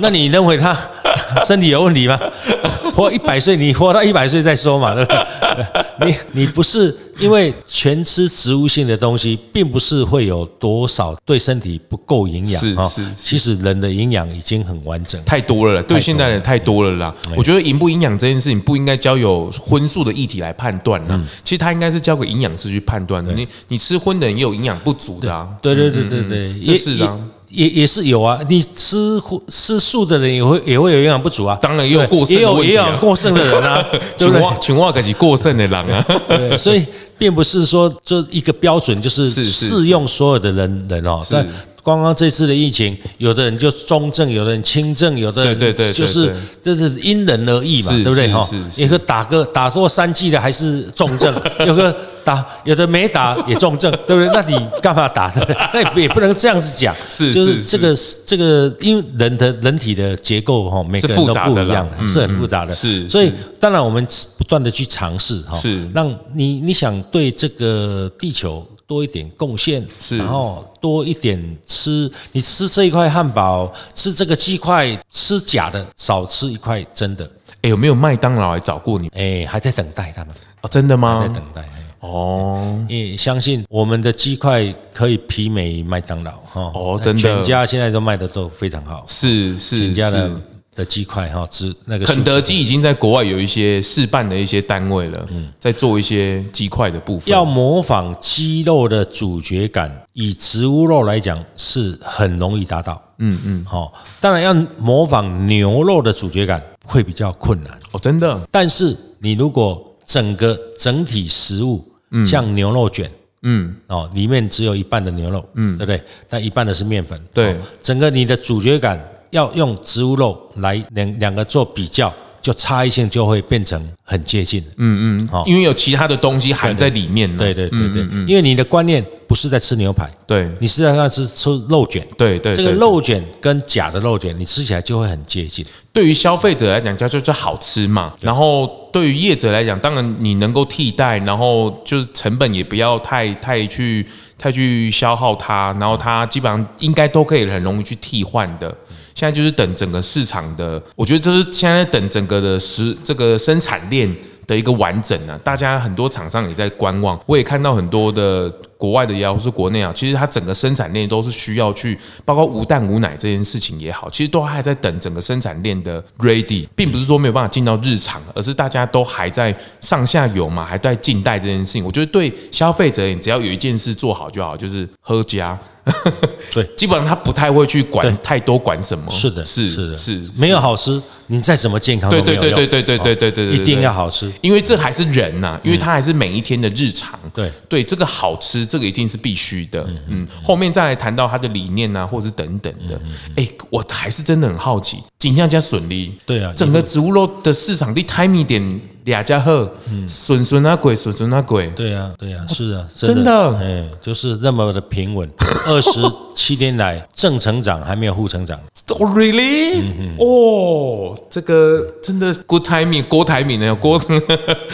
[0.00, 0.76] 那你认为他
[1.46, 2.18] 身体有问题吗？
[2.94, 6.14] 活一百岁，你活到一百岁再说嘛，对不对？
[6.32, 12.86] 你你不是因为全吃植物性的东西，并不是会有多少对身体不够营养啊。
[12.86, 17.14] 是是，其实人的营养已经很完整，太多了，对现代人太多了啦。
[17.36, 21.20] 我觉得营不营养这件事情不应该交由荤素的议题来判断啦。
[21.42, 23.32] 其实它应该是交给营养师去判断的。
[23.32, 25.48] 你你吃荤的人也有营养不足的啊。
[25.60, 27.18] 对对对对对，这是啊。
[27.54, 31.56] 也也是有啊，你吃吃素的人也会也会有营养不足啊。
[31.62, 33.84] 当然也有过剩也有也有过剩的人啊。
[34.18, 34.56] 对不对？
[34.60, 36.04] 请问可是过剩的人啊。
[36.28, 36.84] 对，所以
[37.16, 41.20] 并不是说这一个标准就是适用所有的人人哦。
[41.30, 41.46] 但
[41.84, 48.32] 刚刚这次的疫情，有的人就中症，有的人轻症，有的人就是这是因人而异嘛，对不对？
[48.32, 51.94] 哈，有个打个打过三剂的还是重症， 有个
[52.24, 54.28] 打有的没打也重症，对不对？
[54.32, 55.46] 那你干嘛打的？
[55.74, 57.94] 那也不能这样子讲，是就是这个
[58.24, 63.06] 这个因为人的人体的结构哈，每个人都不一样的，是很复杂的，是。
[63.10, 64.02] 所以当然我们
[64.38, 68.66] 不断的去尝试哈，是让你你想对这个地球。
[68.86, 72.10] 多一点贡献，是，然后多一点吃。
[72.32, 77.28] 你吃这一块汉堡，吃这个鸡块，吃假的，少吃一块真的。
[77.62, 79.08] 哎，有没有麦当劳来找过你？
[79.14, 80.34] 哎，还在等待他们。
[80.60, 81.20] 哦，真的吗？
[81.20, 81.68] 还在等待。
[82.00, 86.70] 哦，你相信我们的鸡块可以媲美麦当劳哈。
[86.74, 87.22] 哦，真的。
[87.22, 89.02] 全家现在都卖的都非常好。
[89.06, 90.30] 是是全家的。
[90.74, 97.32] 的鸡块哈，只那个肯德基已经在国外有一些试办的一些单位了，嗯，在做一些鸡块的部分。
[97.32, 107.72] 要模仿鸡肉的主角感，以植物肉来讲是很容易达到，嗯嗯，好，当然要模仿牛肉的主角感会比较困难。
[107.92, 108.40] 哦，真的。
[108.50, 113.10] 但是你如果整个整体食物，嗯，像牛肉卷，
[113.42, 116.02] 嗯，哦，里面只有一半的牛肉，嗯，对不对？
[116.28, 119.02] 但一半的是面粉，对，整个你的主角感
[119.34, 122.12] 要用植物肉来两两个做比较。
[122.44, 135.64] 就差异性就会变成很接近，嗯嗯，好，因为有其他的东西含在里面，对对对对，因为你的观念不是在吃牛排，对，你实际上是吃肉卷，对对，这个肉卷跟假的肉卷，你吃起来就会很接近。
[135.90, 148.76] 对于消费者来讲，叫就是好吃嘛，然后对于业者来讲，当然你能够替代，然后就是成本也不要太太去太去消耗它，然后它基本上应该都可以很容易去替换的。
[149.14, 154.12] 现在就是等整个市场的，我觉得这是现在等整个的食这个生产链
[154.46, 155.38] 的一个完整啊。
[155.44, 171.84] 大家很多厂商也在观望，我也看到很多的国外的也好，或是国内啊，其实它整个生产链都是需要去，包括无蛋无奶这件事情也好，其实都还在等整个生产链的 ready，并不是说没有办法进到日常，而是大家都还在上下游嘛，还在静待这件事情。
[171.84, 175.56] 我觉得对消费者，你只要有一件事做好就好，就是喝加。
[176.52, 179.10] 对，基本上他不太会去管太多，管什么？
[179.10, 182.40] 是的，是是的，是没有好吃，你再怎么健康都没有用。
[182.40, 187.18] 对对对对对对对对，一定要好吃，因为这还是人呐，因为他还是每一天的日常。
[187.34, 189.86] 对对，这个好吃，这个一定是必须的。
[190.08, 192.98] 嗯，后面再来谈到他的理念啊，或者是等等的。
[193.36, 199.70] 哎，我还是真的很好奇，锦江加笋梨，对啊，整个植物肉的市场，你 timing 点俩家贺，
[200.08, 201.68] 顺顺啊鬼，顺顺啊鬼。
[201.68, 205.28] 对啊，对啊，是啊，真的，哎，就是那么的平稳。
[205.66, 206.00] 二十
[206.34, 208.58] 七天来正成长，还没有负成长。
[208.88, 209.82] Oh really？
[210.18, 214.00] 哦，这个真的 good timing，郭台铭呢郭。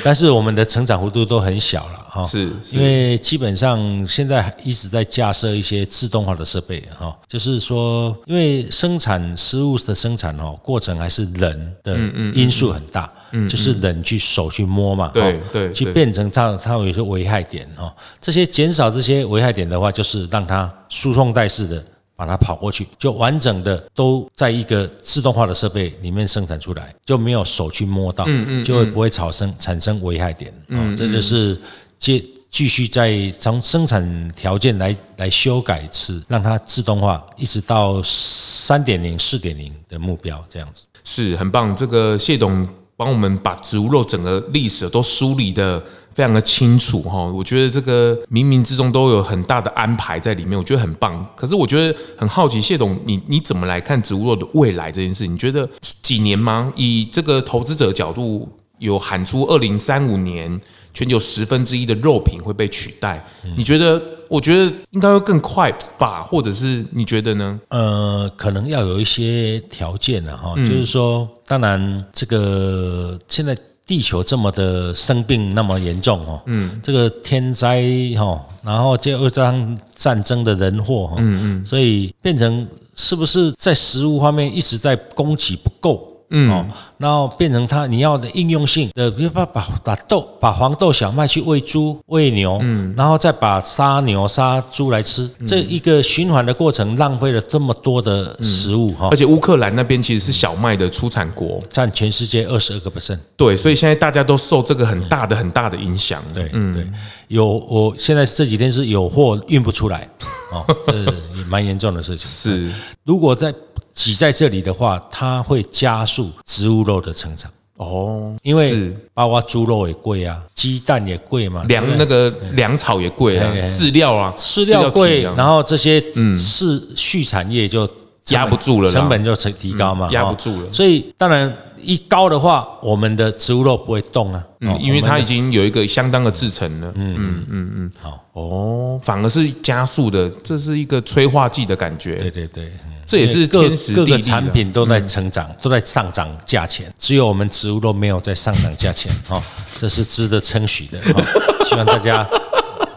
[0.03, 11.97] 但是我们的成长幅度都很小了哈，是，因为基本上现在一直在架设一些自动化的设备哈，就是说，因为生产食物的生产哦过程还是人的
[12.35, 13.11] 因素很大，
[13.49, 21.85] 就是人去手去摸嘛，对对，去变成它它有一些危害点哦，这些减少这些危害点的话，就是让它输送带式的。
[22.21, 28.27] 把它跑过去，就完整的都在一个自动化的设备里面生产出来，就没有手去摸到，
[28.63, 30.53] 就会不会产生产生危害点。
[30.69, 31.59] 嗯，这就是
[31.99, 41.75] 接继续在从生产条件来来修改一次，让它自动化，一直到三点零、四点零的目标，这样子是很棒。
[41.75, 42.69] 这个谢董
[43.01, 45.83] 帮我们把植物肉整个历史都梳理的。
[46.13, 51.25] 非常的清楚哈，我觉得这个冥冥之中都有很大的安排在里面，我觉得很棒。
[51.37, 55.25] 可是我觉得很好奇，谢董，你你怎么来看植物肉的未来这件事？
[55.29, 55.67] 你觉得
[56.03, 56.71] 几年吗？
[56.75, 58.47] 以这个投资者角度，
[58.81, 60.61] 有喊出二零三五年
[60.93, 63.25] 全球十分之一的肉品会被取代，
[63.57, 64.03] 你觉得？
[64.29, 67.61] 我觉得应该会更快吧，或者是你觉得呢？
[67.69, 73.57] 呃，可能要有一些条件了哈，就是说，当然这个现在。
[73.87, 77.83] 地球这么的生病那么严重哦，嗯，这个天灾
[78.17, 79.11] 哈，然后这
[79.43, 82.65] 样战争的人祸哈，嗯嗯，所以变成
[82.95, 86.10] 是不是在食物方面一直在供给不够？
[86.31, 86.67] 嗯，
[86.97, 99.09] 然后变成它你要的应用性的，比如把把把豆把黄豆小麦去喂猪喂牛，嗯，然后再把杀牛杀猪来吃，这一个循环的过程浪费了这么多的食物哈。
[99.11, 103.19] 而且乌克兰那边其实是小麦的出产国，占全世界二十二个 percent。
[103.37, 106.23] 对，所以现在大家都受这个很大的很大的影响。
[106.33, 106.87] 对，嗯，对，
[107.29, 110.09] 有我现在这几天是有货运不出来，
[110.53, 110.93] 哦，这
[111.37, 112.27] 也蛮严重的事情。
[112.31, 112.71] 是，
[113.05, 113.53] 如果在。
[113.93, 117.51] 挤在这里的话，它会加速植物肉的成长。
[117.77, 127.89] 哦，因为包括猪肉也贵啊，鸡蛋也贵嘛，粮那个粮草也贵啊，饲料啊，饲料贵，然后这些嗯是畜产业就
[128.29, 131.53] 压不住了，成本就成提高嘛，压不住了，所以当然。
[131.83, 138.23] 一高的话，我们的植物肉不会动啊，嗯，因为它已经有一个相当的制成了，嗯嗯嗯嗯，好。
[138.35, 142.71] 哦，反而是加速的，这是一个催化剂的感觉，对对对，
[143.11, 149.43] 这也是天时地利，各个产品都在成长，都在上涨价钱，只有我们植物都没有在上涨价钱，啊，
[149.81, 151.03] 这是值得称许的，
[151.67, 152.25] 希望大家，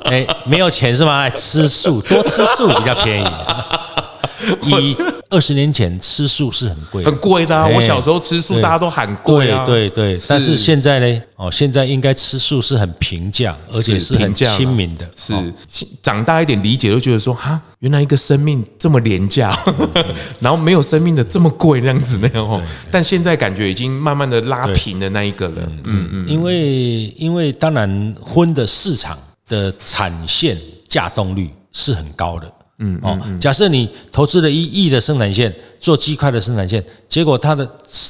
[0.06, 1.22] 哎，没有钱是吗？
[1.22, 3.28] 来吃素，多吃素比较便宜。
[4.62, 4.96] 以
[5.34, 7.68] 二十年前吃素是很贵，很贵的。
[7.70, 9.66] 我小时候吃素，大家都喊贵啊。
[9.66, 11.22] 对对，但是现在呢？
[11.36, 15.10] 哦，现在应该吃素是很平价，而且是很亲民的。
[15.18, 15.34] 是
[16.04, 19.52] 长大一点理解，都觉得说哈，原来一个生命这么廉价，
[20.40, 22.62] 然后没有生命的这么贵，那样子那样哦。
[22.92, 25.64] 但现在感觉已经慢慢的拉平的那一个了。
[25.86, 29.18] 嗯嗯，因为因为当然荤的市场
[29.48, 30.56] 的产线
[30.88, 32.50] 价动率是很高的。
[32.84, 37.64] 嗯哦，假设你投资了一亿的生产线做鸡块的生产线，结果它的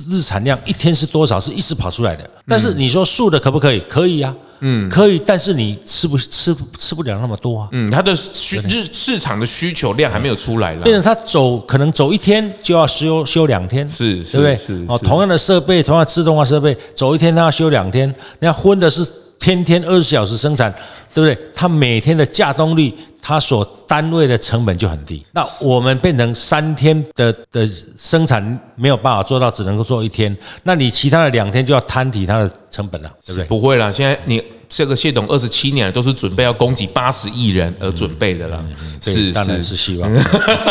[0.09, 1.39] 日产量一天是多少？
[1.39, 2.28] 是一直跑出来的。
[2.47, 3.80] 但是你说素的可不可以？
[3.88, 4.36] 可以啊。
[4.65, 7.67] 嗯，可以，但是你吃不吃吃不了那么多啊。
[7.74, 10.84] 嗯，它的需日市场的需求量还没有出来了。
[10.84, 14.55] 变成它走可能走一天就要修修两天，是，对不对？
[14.55, 18.13] 是哦，同样的设备，同样自动化设备，走一天它要修两天。
[18.39, 19.05] 那荤的是
[19.38, 20.74] 天天二十小时生产，
[21.13, 21.38] 对不对？
[21.53, 22.93] 它每天的稼动率，
[23.26, 25.26] 它所单位的成本就很低。
[25.32, 27.65] 那我们变成三天的的
[27.97, 30.38] 生产没有办法做到，只能够做一天。
[30.63, 33.45] 那你其他的两天就要摊提它的成本了，对不对？
[33.45, 34.43] 不会了，现在你。
[34.76, 38.65] 这个谢董二十七年都是准备要供给八十亿人而准备的了，
[38.99, 40.11] 是当然是希望，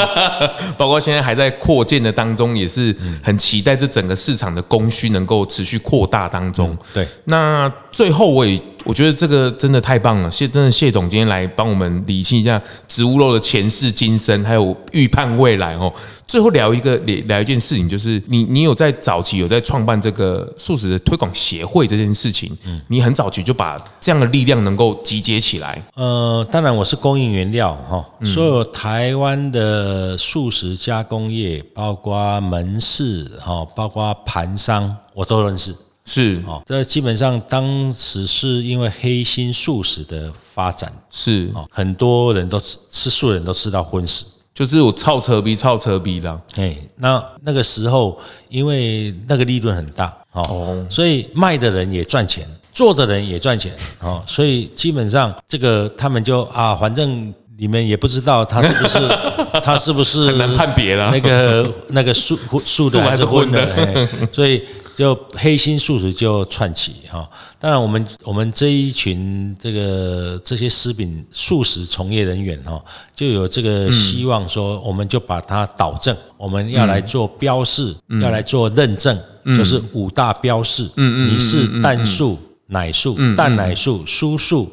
[0.77, 2.93] 包括现在还在扩建的当中，也是
[3.23, 6.77] 很期待这整个市场的供需能够持续扩大当中。
[6.93, 8.61] 对，那最后我也。
[8.85, 15.93] 我觉得这个真的太棒了，谢真的谢董今天来帮我们理清一下植物肉的前世今生，还有预判未来哦。
[16.27, 22.51] 最后聊一个聊一件事情，就是你你有在早期有在创办这个素食的推广协会这件事情，
[22.89, 25.81] 你很早期就把这样的力量能够集结起来。
[25.95, 35.75] 呃，当然我是供应原料哈，所有台湾的素食加工业，包括门市哈，包括盘商，我都认识。
[36.05, 36.43] 是。
[36.47, 41.51] 哦，这基本上当时是因为黑心素食的发展，是。
[41.55, 44.25] 哦，很多人都吃吃素人都吃到荤食，
[44.55, 46.41] 就是我操扯逼操扯逼的。
[46.57, 58.99] 哎，那那个时候因为那个利润很大哦，所以卖的人也赚钱，做的人也赚钱哦，所以基本上这个他们就啊，反正你们也不知道他是不是
[59.63, 64.63] 他是不是很难判别了，那个那个素素的还是荤的，所以。
[64.97, 67.29] 就黑心素食就串起哈，
[67.59, 72.83] 当然我们我们这一群这个这些食品素食从业人员哈，
[73.17, 79.19] 就有这个希望说，我们就把它导正，我们要来做标示，要来做认证，
[79.57, 84.71] 就是五大标示，你是蛋素、奶素、蛋奶素、蔬素、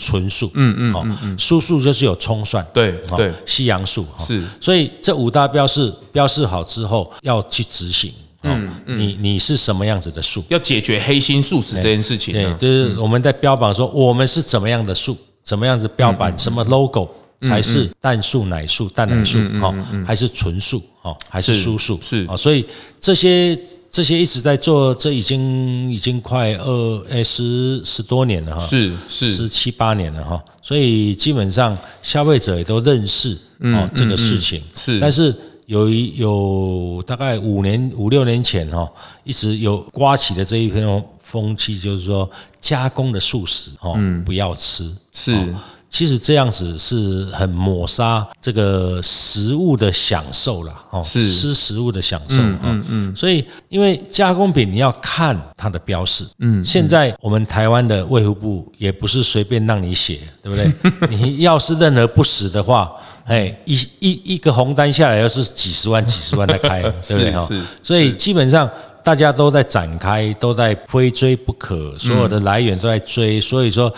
[0.00, 1.04] 纯素，嗯嗯，好，
[1.36, 8.10] 蔬素就是有葱蒜，对对，西洋素是，所以这五大标示标示好之后要去执行。
[8.42, 10.44] 嗯，你你是什么样子的树？
[10.48, 17.08] 要解决黑心素食这件事情，对，就是我们在标榜说我们是怎么样的树，怎么样子标榜，什么 logo
[17.40, 19.74] 才是蛋素、奶素、蛋奶素，哈，
[20.06, 22.24] 还是纯素，哈，还是蔬素，是。
[22.28, 22.64] 啊，所以
[23.00, 23.58] 这些
[23.90, 29.34] 这些一直在做，这已经已经快二哎十十多年了哈，是是。
[29.34, 35.34] 十七八年了哈，所以基本上消费者也都认识哦这个事情，是，但是。
[35.68, 38.90] 有一有大概五年五六年前哈，
[39.22, 43.94] 一直有刮起的这一片风气，就是说加工的素食哦，
[44.24, 44.90] 不要吃。
[45.12, 45.54] 是，
[45.90, 52.40] 其实这样子是很抹杀这个食物的享受了哦，是吃食物的享受。
[52.40, 53.14] 嗯嗯。
[53.14, 56.26] 所以，因为加工品你要看它的标示。
[56.38, 56.64] 嗯。
[56.64, 60.72] 现在我们台湾的卫福部也不是随便让你写，对不对？
[61.14, 62.90] 你要是任何不实的话。
[63.28, 67.48] 哎，一一一个红单下来，要是几十万、 几十万在开，对不对哈？
[67.82, 68.68] 所以基本上
[69.04, 73.40] 大家都在展开，都在非追不可，所有的来源都在追。
[73.40, 73.92] 所以说，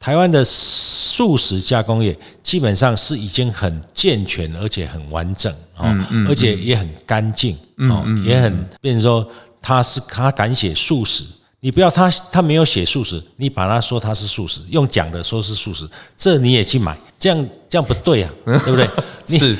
[0.00, 5.96] 台湾的素食加工业基本上是已经很健全，而且很完整，哦
[6.28, 7.56] 而且也很干净
[7.88, 9.26] 哦，也很变成说
[9.60, 11.24] 他是他敢写素食。
[11.64, 18.90] 你不要他，他没有写素食，你把他说他是素食，用讲的说是素食，这你也去买，这样这样不对啊，对不对？
[19.38, 19.56] 是。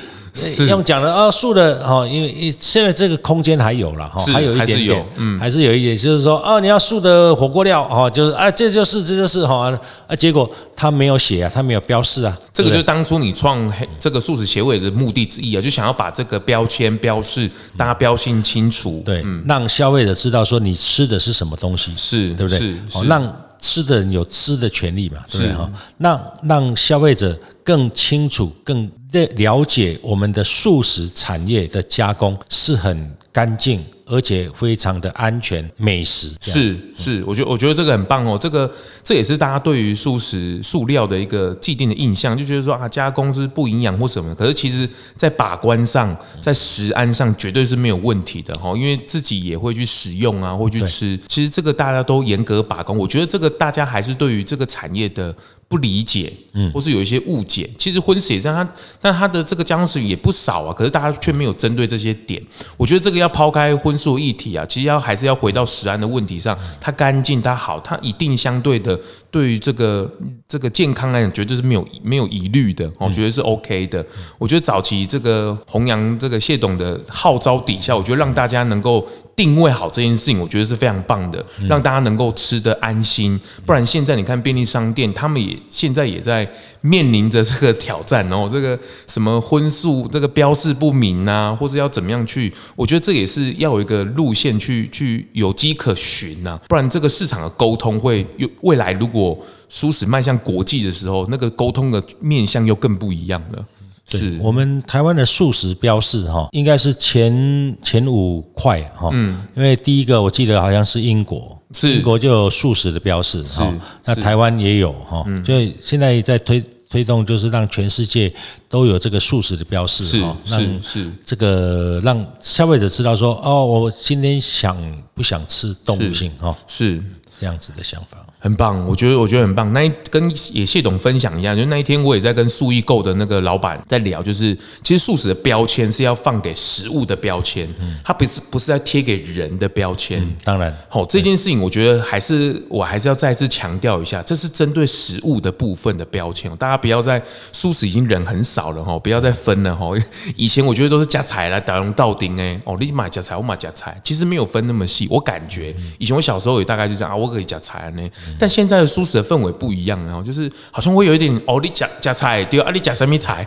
[0.69, 9.71] 用讲的啊，素的哦，因为现在这个空间还有了哈，还有一点点，嗯，还是有一点，就是说啊，你要素的火锅料哦，就是啊，这就是这就是哈
[10.07, 13.71] 啊，结果他没有写啊，他没有标示啊，这个就是当初你创
[14.01, 22.59] 这个素食协会的目的之一啊，就想要把这个标签标示，大家标示清楚，对，让消费者知道说你吃的是什么东西，是对不对？
[22.59, 25.71] 是，让吃的人有吃的权利嘛，对不对哈？
[25.99, 28.91] 让让消费者更清楚更。
[29.13, 33.85] 的了解，我们的素食产业的加工是很干净。
[34.05, 38.71] 而且非常的安全，美食是是，我觉得我觉得这个很棒哦，这个
[39.03, 44.87] 这也是大家对于素食塑料的一个既定的印象，就觉得说啊，加工是不营养或什么，可是其实
[45.17, 55.35] 在把关上，在食安上绝对是没有问题的哈，因为自己也会去使用啊，会去吃，其实这个大家都严格把关，我觉得这个大家还是对于这个产业的
[55.73, 57.67] 不理解，嗯，或是有一些误解。
[57.79, 58.69] 其实婚史也是它，
[59.01, 62.43] 但它的这个加工食品也不少啊，可是大家却没有针对这些点。
[62.77, 69.01] 我觉得这个要抛开婚素议题啊，其实要还是要回到食安的问题上，它干净，它好，它一定相对的
[69.33, 70.09] 对于这个
[70.47, 74.05] 这个健康来讲，绝对是没有没有疑虑的哦，觉得是 OK 的。
[74.39, 79.05] 我觉得早期这个弘扬这个谢董的号召底下，我觉得让大家能够
[79.35, 83.41] 定位好这件事情，我觉得是非常棒的，让大家能够吃得安心。
[83.65, 86.47] 不然现在你看便利商店，他们也现在也在
[86.83, 92.53] 面临着这个挑战哦，这个什么荤素这个标示不明啊，或者要怎么样去？
[92.77, 99.22] 我觉得这也是要有一个路线去去有迹可循呐，不然这个市场的沟通会有未来如果
[99.71, 103.65] 蔬食迈向国际的时候，那个沟通的面向又更不一样了。
[104.09, 104.39] 是。
[104.43, 111.95] 我们台湾的素食标示哈，应该是前前五块哈，嗯，因为第一个我记得好像是英国，是。
[111.95, 113.63] 英国就有素食的标示，是
[114.05, 118.31] 那台湾也有哈，就现在在推推动，就是让全世界
[118.69, 124.77] 都有这个素食的标示哈，让是这个让消费者知道说，哦，我今天想
[125.15, 127.03] 不想吃动物性哈，是
[127.43, 128.19] 这样子的想法。
[128.39, 129.73] 很棒，我觉得我觉得很棒。
[129.73, 137.69] 那一跟也谢董分享一样，就那一天我也在跟素易购的那个老板在聊，就是其实素食的标签是要放给食物的标签，
[138.05, 140.25] 它不是不是在贴给人的标签。
[140.45, 146.55] 当然，好这件事情，我觉得还是我还是要再次强调一下，这是针对食物的部分的标签。
[146.57, 147.21] 大家不要再
[147.53, 149.91] 素食已经人很少了哈，不要再分了哈。
[150.37, 155.09] 以前我觉得都是加菜来打龙道丁哎，哦，你买加菜，我买加菜，其实没有分那么细。
[155.11, 158.03] 我感觉以前我小时候也大概就这样啊，我可以夹菜呢。
[158.39, 163.47] 但现在的素食的氛围不一样，然后就是好像会有一点哦，你夹夹菜，对啊，你夹什么菜，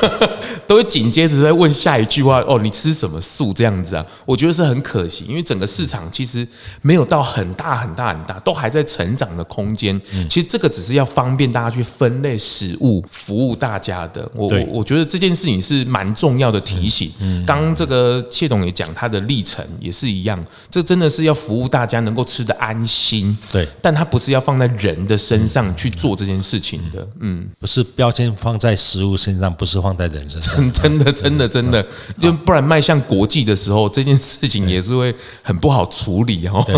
[0.66, 4.06] 都会紧接着在问下一句话哦，你吃什么素这样子啊？
[4.24, 6.46] 我觉得是很可惜，因为整个市场其实
[6.82, 10.00] 没有到很大很大很大，都还在成长的空间。
[10.28, 14.28] 其实这个只是要方便大家去分类食物，服务大家的。
[14.34, 17.12] 我我我觉得这件事情是蛮重要的提醒。
[17.46, 23.05] 刚这个谢董也讲他的历程也是一样，这真的是要服务大家能够吃得安心。
[23.52, 24.56] 对，但它不是要放。
[24.56, 31.86] 在人的身上去做这件事情的，嗯，不是标签放在食物身上，不是放在人身上，真的，真的，真的，
[32.18, 36.64] 就不然迈向国际的时候，这件事情也是会很不好处理哦。
[36.66, 36.74] 对，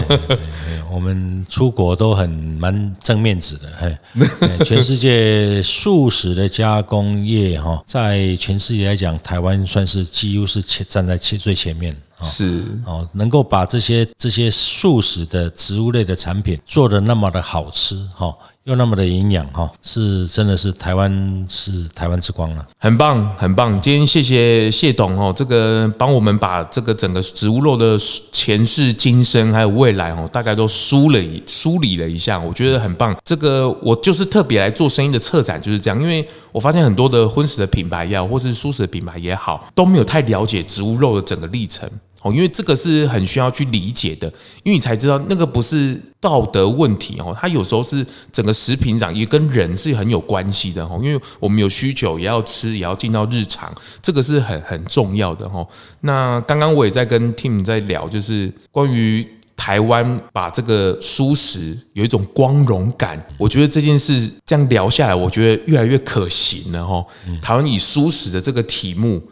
[0.90, 3.96] 我们出国都很蛮正面子的，嘿，
[4.66, 11.94] 全世界素食的加工业哈，在全世界来讲，台湾算是几乎是前站在前最前面。
[12.22, 23.80] 是哦，能够把这些这些素食的植物类的产品做的那么的好吃哈，又那么的营养哈，是真的是台湾是台湾之光了，很棒很棒。
[23.80, 27.96] 今天谢谢谢董哦，这个帮我们把这个整个植物肉的
[28.32, 33.16] 前世今生还有未来哦，大概都梳理梳理了一下，我觉得很棒。
[33.24, 41.88] 这个我就是特别来做生意的策展就是这样，因为我发现很多的荤食的品牌也好，或是素食的品牌也好，都没有太了解植物肉的整个历程。
[42.22, 44.26] 哦，因为这个是很需要去理解的，
[44.64, 55.64] 因为你才知道那个不是道德问题哦，它有时候是整个食品上也跟人是很有关系的哦，因为我们有需求也要吃，也要进到日常，这个是很很重要的哦。
[56.00, 59.24] 那刚刚我也在跟 Tim 在聊，就是关于
[59.56, 67.06] 台湾把这个蔬食有一种光荣感，我觉得这件事这样聊下来，我觉得越来越可行了哈。
[67.40, 69.22] 台湾以蔬食的这个题目，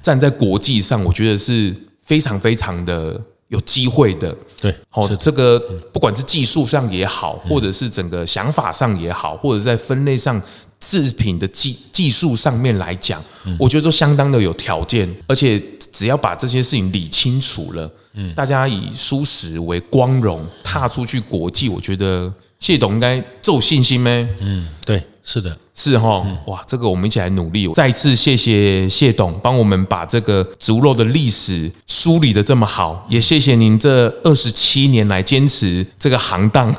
[0.00, 1.74] 站在国际上，我觉得是。
[2.06, 5.58] 非常非常的有机会的，对，好，这个
[5.92, 10.40] 不管是技术上也好，或者是整个想法上也好，或者在分类上
[10.80, 13.22] 制品的技技术上面来讲，
[13.58, 15.60] 我觉得都相当的有条件，而且
[15.92, 24.28] 只要把这些事情理清楚了，嗯，大家以舒适为光荣，踏出去国际，我觉得谢董应该有信心咩？
[24.40, 25.02] 嗯，对。
[25.28, 27.68] 是的，是哈，哇，这个我们一起来努力。
[27.74, 36.72] 再次谢谢谢董帮我们把这个猪肉的历史梳理的这么好，也谢谢您这二十七年来坚持这个行当，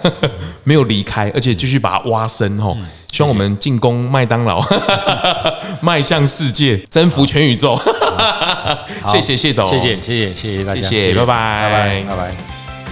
[0.64, 2.74] 没有离开，而且继续把它挖深哈。
[3.12, 4.66] 希望我们进攻麦当劳，
[5.82, 7.78] 迈向世界，征服全宇宙。
[9.10, 12.36] 谢谢谢董，谢谢谢谢谢谢大家，谢谢，拜拜拜拜拜拜。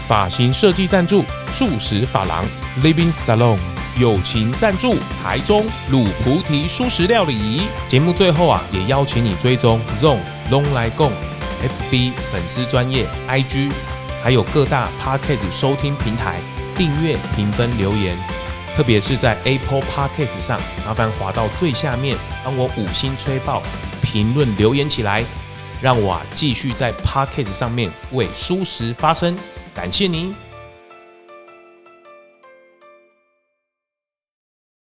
[0.05, 2.43] 发型设计赞助素食发廊
[2.83, 3.84] Living Salon。
[3.97, 7.61] 友情赞助台中鲁菩提蔬食料理。
[7.87, 10.19] 节目最后啊，也邀请你追踪 ZONG
[10.51, 11.11] 咙来共
[11.89, 13.71] FB 粉丝专业 IG，
[14.21, 16.41] 还有各大 Podcast 收听平台
[16.75, 18.17] 订阅、评分、留言。
[18.75, 23.63] 特别是在 Apple Podcast 上，麻烦滑到最下面，帮我五星吹爆，
[24.01, 25.23] 评论留言起来，
[25.81, 29.37] 让我啊继续在 Podcast 上面为蔬食发声。
[29.73, 30.44] 感谢您。